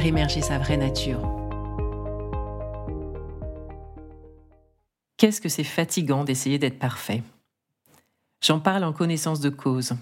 [0.00, 1.20] émerger sa vraie nature.
[5.16, 7.22] Qu'est-ce que c'est fatigant d'essayer d'être parfait?
[8.42, 9.92] J'en parle en connaissance de cause.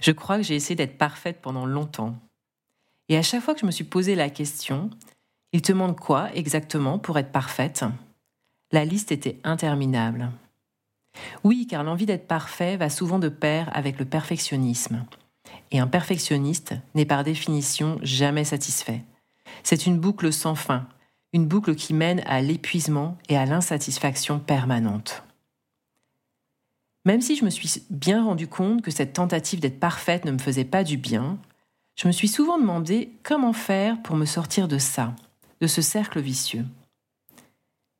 [0.00, 2.14] Je crois que j'ai essayé d'être parfaite pendant longtemps.
[3.08, 4.90] Et à chaque fois que je me suis posé la question,
[5.52, 7.84] il te demande quoi exactement pour être parfaite?
[8.70, 10.30] La liste était interminable.
[11.42, 15.04] Oui, car l'envie d'être parfait va souvent de pair avec le perfectionnisme.
[15.72, 19.02] Et un perfectionniste n'est par définition jamais satisfait.
[19.62, 20.86] C'est une boucle sans fin,
[21.32, 25.22] une boucle qui mène à l'épuisement et à l'insatisfaction permanente.
[27.04, 30.38] Même si je me suis bien rendu compte que cette tentative d'être parfaite ne me
[30.38, 31.38] faisait pas du bien,
[31.96, 35.14] je me suis souvent demandé comment faire pour me sortir de ça,
[35.60, 36.64] de ce cercle vicieux.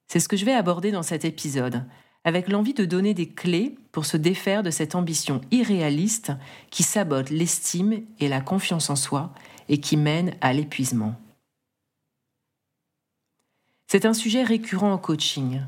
[0.09, 1.85] C'est ce que je vais aborder dans cet épisode,
[2.25, 6.33] avec l'envie de donner des clés pour se défaire de cette ambition irréaliste
[6.71, 9.33] qui sabote l'estime et la confiance en soi
[9.69, 11.15] et qui mène à l'épuisement.
[13.93, 15.63] C'est un sujet récurrent en coaching.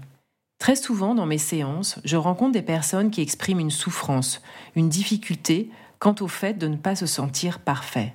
[0.60, 4.40] Très souvent dans mes séances, je rencontre des personnes qui expriment une souffrance,
[4.76, 8.14] une difficulté quant au fait de ne pas se sentir parfait,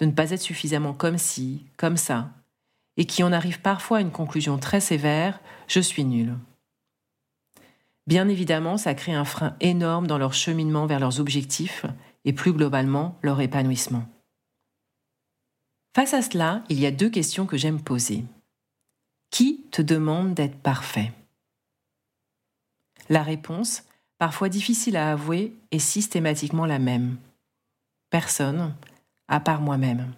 [0.00, 2.28] de ne pas être suffisamment comme ci, comme ça,
[2.98, 6.36] et qui en arrivent parfois à une conclusion très sévère, je suis nul.
[8.06, 11.86] Bien évidemment, ça crée un frein énorme dans leur cheminement vers leurs objectifs
[12.26, 14.04] et plus globalement leur épanouissement.
[15.96, 18.26] Face à cela, il y a deux questions que j'aime poser.
[19.32, 21.10] Qui te demande d'être parfait?
[23.08, 23.82] La réponse,
[24.18, 27.16] parfois difficile à avouer, est systématiquement la même.
[28.10, 28.76] Personne,
[29.28, 30.12] à part moi-même.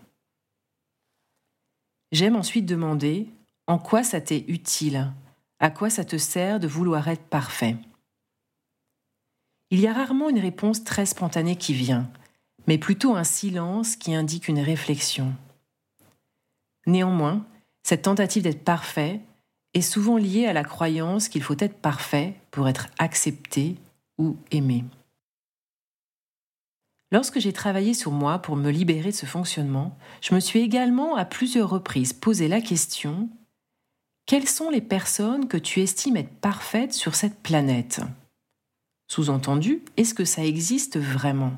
[2.10, 3.28] J'aime ensuite demander
[3.68, 5.12] en quoi ça t'est utile,
[5.60, 7.76] à quoi ça te sert de vouloir être parfait?
[9.70, 12.10] Il y a rarement une réponse très spontanée qui vient,
[12.66, 15.36] mais plutôt un silence qui indique une réflexion.
[16.86, 17.46] Néanmoins,
[17.84, 19.20] cette tentative d'être parfait
[19.74, 23.76] est souvent liée à la croyance qu'il faut être parfait pour être accepté
[24.18, 24.84] ou aimé.
[27.12, 31.14] Lorsque j'ai travaillé sur moi pour me libérer de ce fonctionnement, je me suis également
[31.14, 33.28] à plusieurs reprises posé la question
[34.26, 38.00] quelles sont les personnes que tu estimes être parfaites sur cette planète?
[39.06, 41.52] Sous-entendu, est-ce que ça existe vraiment?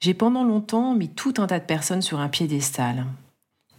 [0.00, 3.06] J'ai pendant longtemps mis tout un tas de personnes sur un piédestal.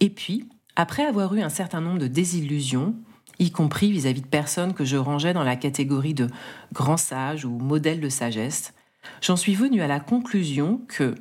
[0.00, 2.94] Et puis, après avoir eu un certain nombre de désillusions,
[3.38, 6.28] y compris vis-à-vis de personnes que je rangeais dans la catégorie de
[6.72, 8.74] grands sages ou modèles de sagesse,
[9.22, 11.14] j'en suis venu à la conclusion que,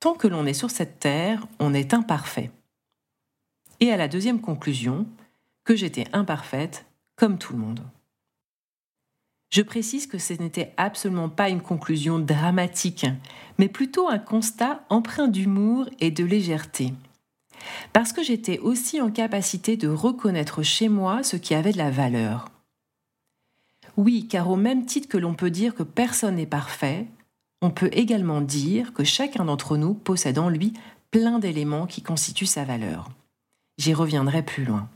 [0.00, 2.50] tant que l'on est sur cette terre, on est imparfait.
[3.78, 5.06] Et à la deuxième conclusion,
[5.64, 6.86] que j'étais imparfaite
[7.16, 7.80] comme tout le monde.
[9.50, 13.06] Je précise que ce n'était absolument pas une conclusion dramatique,
[13.58, 16.92] mais plutôt un constat empreint d'humour et de légèreté
[17.92, 21.90] parce que j'étais aussi en capacité de reconnaître chez moi ce qui avait de la
[21.90, 22.50] valeur.
[23.96, 27.06] Oui, car au même titre que l'on peut dire que personne n'est parfait,
[27.60, 30.72] on peut également dire que chacun d'entre nous possède en lui
[31.10, 33.10] plein d'éléments qui constituent sa valeur.
[33.78, 34.88] J'y reviendrai plus loin.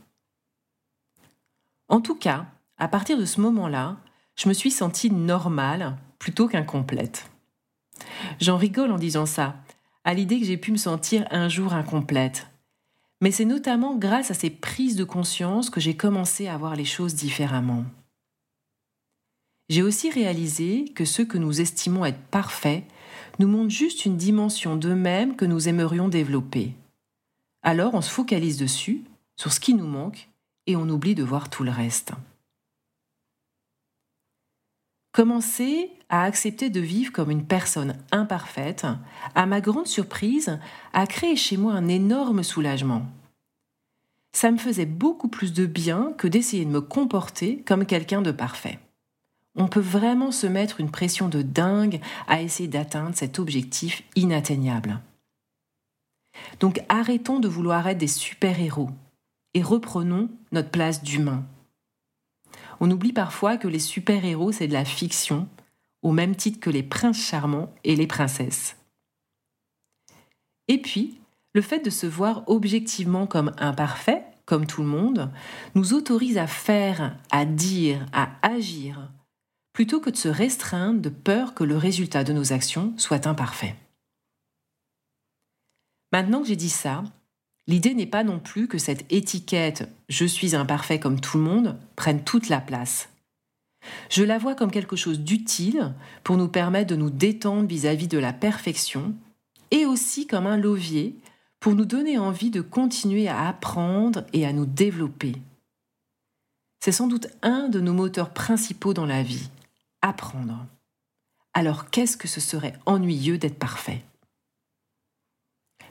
[1.89, 2.47] En tout cas,
[2.77, 3.97] à partir de ce moment-là,
[4.35, 7.29] je me suis sentie normale plutôt qu'incomplète.
[8.39, 9.55] J'en rigole en disant ça,
[10.03, 12.47] à l'idée que j'ai pu me sentir un jour incomplète,
[13.21, 16.85] mais c'est notamment grâce à ces prises de conscience que j'ai commencé à voir les
[16.85, 17.85] choses différemment.
[19.69, 22.83] J'ai aussi réalisé que ceux que nous estimons être parfaits
[23.39, 26.73] nous montrent juste une dimension d'eux-mêmes que nous aimerions développer.
[27.63, 29.03] Alors on se focalise dessus,
[29.35, 30.29] sur ce qui nous manque,
[30.67, 32.11] et on oublie de voir tout le reste.
[35.15, 38.85] Commencer à accepter de vivre comme une personne imparfaite,
[39.33, 40.59] à ma grande surprise,
[40.91, 43.05] a créé chez moi un énorme soulagement.
[44.33, 48.31] Ça me faisait beaucoup plus de bien que d'essayer de me comporter comme quelqu'un de
[48.31, 48.77] parfait.
[49.55, 54.99] On peut vraiment se mettre une pression de dingue à essayer d'atteindre cet objectif inatteignable.
[56.59, 58.89] Donc arrêtons de vouloir être des super-héros
[59.53, 61.45] et reprenons notre place d'humain.
[62.79, 65.47] On oublie parfois que les super-héros, c'est de la fiction,
[66.01, 68.77] au même titre que les princes charmants et les princesses.
[70.67, 71.19] Et puis,
[71.55, 75.31] Le fait de se voir objectivement comme imparfait, comme tout le monde,
[75.73, 79.09] nous autorise à faire, à dire, à agir,
[79.71, 83.77] plutôt que de se restreindre de peur que le résultat de nos actions soit imparfait.
[86.11, 87.05] Maintenant que j'ai dit ça,
[87.67, 91.77] l'idée n'est pas non plus que cette étiquette je suis imparfait comme tout le monde
[91.95, 93.09] prenne toute la place.
[94.09, 98.17] Je la vois comme quelque chose d'utile pour nous permettre de nous détendre vis-à-vis de
[98.17, 99.13] la perfection
[99.71, 101.15] et aussi comme un levier
[101.59, 105.33] pour nous donner envie de continuer à apprendre et à nous développer.
[106.79, 109.49] C'est sans doute un de nos moteurs principaux dans la vie,
[110.01, 110.65] apprendre.
[111.53, 114.03] Alors qu'est-ce que ce serait ennuyeux d'être parfait?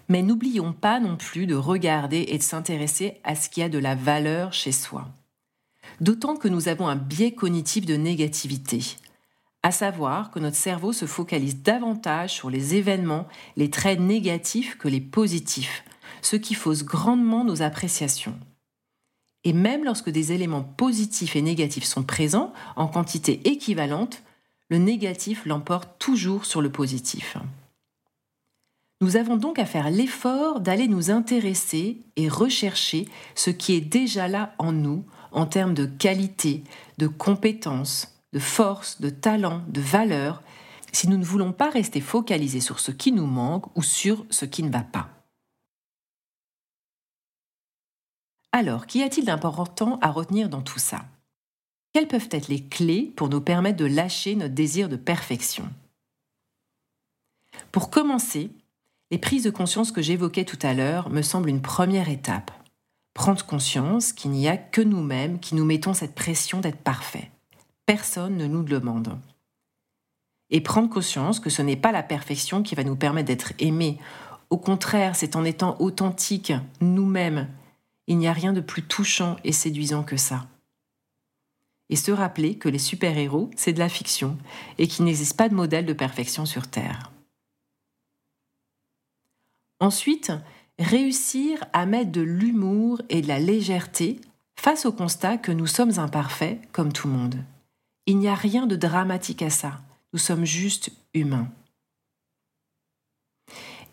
[0.09, 3.79] Mais n'oublions pas non plus de regarder et de s'intéresser à ce qui a de
[3.79, 5.09] la valeur chez soi
[6.01, 8.81] d'autant que nous avons un biais cognitif de négativité,
[9.63, 14.89] à savoir que notre cerveau se focalise davantage sur les événements, les traits négatifs que
[14.89, 15.85] les positifs,
[16.23, 18.39] ce qui fausse grandement nos appréciations.
[19.45, 24.23] Et même lorsque des éléments positifs et négatifs sont présents en quantité équivalente,
[24.71, 27.37] le négatif l'emporte toujours sur le positif.
[29.05, 34.29] Nous avons donc à faire l'effort d'aller nous intéresser et rechercher ce qui est déjà
[34.29, 36.65] là en nous en termes de qualité,
[36.97, 40.43] de compétences, de force, de talent, de valeur,
[40.91, 44.47] si nous ne voulons pas rester focalisés sur ce qui nous manque ou sur ce
[44.47, 45.11] qui ne va pas.
[48.53, 51.05] Alors, qu'y a-t-il d'important à retenir dans tout ça?
[51.93, 55.69] Quelles peuvent être les clés pour nous permettre de lâcher notre désir de perfection?
[57.71, 58.51] Pour commencer,
[59.11, 62.51] les prises de conscience que j'évoquais tout à l'heure me semblent une première étape
[63.15, 67.31] prendre conscience qu'il n'y a que nous-mêmes qui nous mettons cette pression d'être parfait.
[67.87, 69.17] Personne ne nous le demande.
[70.51, 73.99] Et prendre conscience que ce n'est pas la perfection qui va nous permettre d'être aimés.
[74.51, 77.49] Au contraire, c'est en étant authentiques, nous-mêmes.
[78.07, 80.47] Il n'y a rien de plus touchant et séduisant que ça.
[81.89, 84.37] Et se rappeler que les super-héros, c'est de la fiction
[84.79, 87.14] et qu'il n'existe pas de modèle de perfection sur Terre.
[89.85, 90.33] Ensuite,
[90.79, 94.19] réussir à mettre de l'humour et de la légèreté
[94.59, 97.37] face au constat que nous sommes imparfaits comme tout le monde.
[98.07, 99.83] Il n'y a rien de dramatique à ça,
[100.15, 101.49] nous sommes juste humains.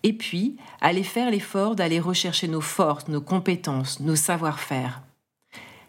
[0.04, 5.02] Et puis, aller faire l'effort d'aller rechercher nos forces, nos compétences, nos savoir-faire.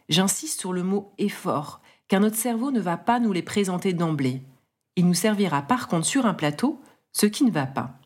[0.08, 4.42] J'insiste sur le mot effort, car notre cerveau ne va pas nous les présenter d'emblée.
[4.96, 6.82] Il nous servira par contre sur un plateau
[7.12, 8.01] ce qui ne va pas.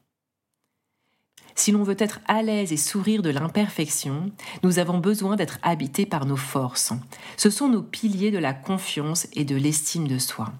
[1.57, 4.31] Si l'on veut être à l'aise et sourire de l'imperfection,
[4.63, 6.93] nous avons besoin d'être habités par nos forces.
[7.39, 10.53] Ce sont nos piliers de la confiance et de l'estime de soi.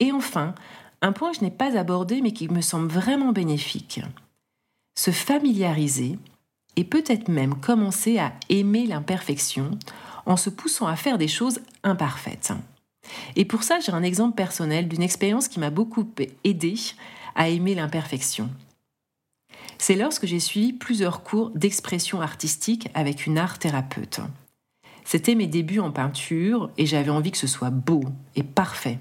[0.00, 0.54] Et enfin,
[1.00, 4.00] un point que je n'ai pas abordé mais qui me semble vraiment bénéfique.
[4.96, 6.18] Se familiariser
[6.76, 9.78] et peut-être même commencer à aimer l'imperfection
[10.26, 12.52] en se poussant à faire des choses imparfaites.
[13.34, 16.06] Et pour ça, j'ai un exemple personnel d'une expérience qui m'a beaucoup
[16.44, 16.74] aidé
[17.34, 18.50] à aimer l'imperfection
[19.78, 24.20] c'est lorsque j'ai suivi plusieurs cours d'expression artistique avec une art thérapeute.
[25.04, 28.02] C'était mes débuts en peinture et j'avais envie que ce soit beau
[28.36, 28.98] et parfait.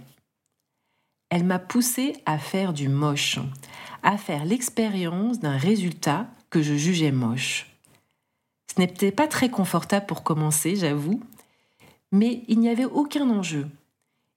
[1.30, 3.40] Elle m'a poussé à faire du moche,
[4.04, 7.70] à faire l'expérience d'un résultat que je jugeais moche.
[8.74, 11.22] Ce n'était pas très confortable pour commencer, j'avoue,
[12.12, 13.68] mais il n'y avait aucun enjeu.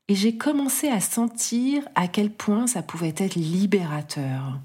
[0.08, 4.58] Et j'ai commencé à sentir à quel point ça pouvait être libérateur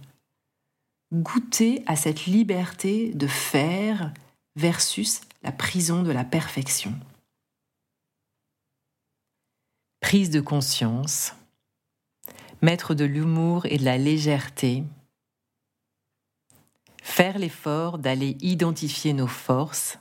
[1.14, 4.14] goûter à cette liberté de faire
[4.56, 6.94] versus la prison de la perfection.
[10.00, 11.34] Prise de conscience,
[12.62, 14.84] mettre de l'humour et de la légèreté,
[17.02, 20.00] faire l'effort d'aller identifier nos forces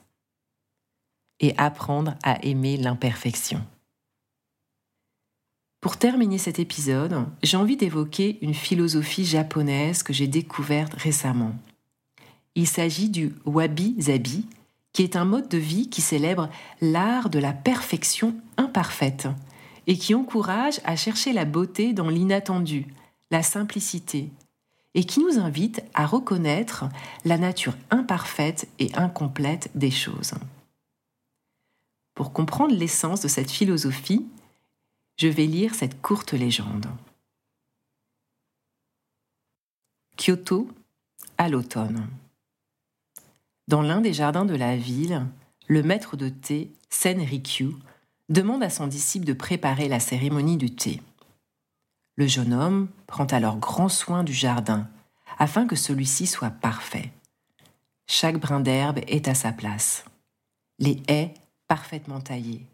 [1.40, 3.64] et apprendre à aimer l'imperfection.
[5.84, 11.52] Pour terminer cet épisode, j'ai envie d'évoquer une philosophie japonaise que j'ai découverte récemment.
[12.54, 14.46] Il s'agit du wabi-sabi,
[14.94, 16.48] qui est un mode de vie qui célèbre
[16.80, 19.28] l'art de la perfection imparfaite
[19.86, 22.86] et qui encourage à chercher la beauté dans l'inattendu,
[23.30, 24.30] la simplicité,
[24.94, 26.86] et qui nous invite à reconnaître
[27.26, 30.32] la nature imparfaite et incomplète des choses.
[32.14, 34.24] Pour comprendre l'essence de cette philosophie,
[35.16, 36.86] je vais lire cette courte légende.
[40.16, 40.68] Kyoto,
[41.38, 42.08] à l'automne.
[43.68, 45.26] Dans l'un des jardins de la ville,
[45.68, 47.74] le maître de thé, Senrikyu,
[48.28, 51.00] demande à son disciple de préparer la cérémonie du thé.
[52.16, 54.88] Le jeune homme prend alors grand soin du jardin,
[55.38, 57.12] afin que celui-ci soit parfait.
[58.06, 60.04] chaque brin d'herbe est à sa place.
[60.78, 61.32] Les haies
[61.68, 62.66] parfaitement taillées,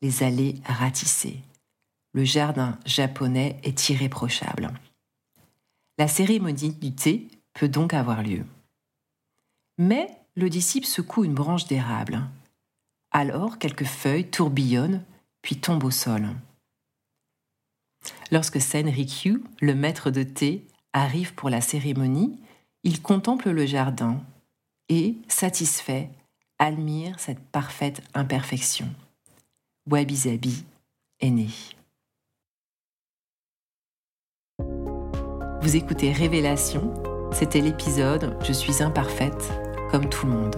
[0.00, 1.40] les allées ratissées.
[2.12, 4.72] Le jardin japonais est irréprochable.
[5.98, 8.44] La cérémonie du thé peut donc avoir lieu.
[9.78, 12.22] Mais le disciple secoue une branche d'érable.
[13.12, 15.04] Alors quelques feuilles tourbillonnent
[15.42, 16.28] puis tombent au sol.
[18.30, 22.38] Lorsque Senrikyu, le maître de thé, arrive pour la cérémonie,
[22.82, 24.20] il contemple le jardin
[24.88, 26.10] et, satisfait,
[26.58, 28.88] admire cette parfaite imperfection.
[29.88, 30.64] Wabi-Sabi
[31.20, 31.48] est né.
[35.62, 36.90] Vous écoutez Révélation,
[37.32, 39.52] c'était l'épisode Je suis imparfaite,
[39.90, 40.56] comme tout le monde.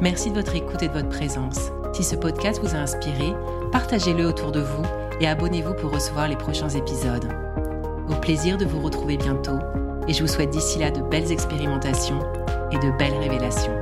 [0.00, 1.72] Merci de votre écoute et de votre présence.
[1.92, 3.34] Si ce podcast vous a inspiré,
[3.72, 4.84] partagez-le autour de vous
[5.20, 7.28] et abonnez-vous pour recevoir les prochains épisodes.
[8.08, 9.58] Au plaisir de vous retrouver bientôt
[10.06, 12.20] et je vous souhaite d'ici là de belles expérimentations
[12.70, 13.81] et de belles révélations.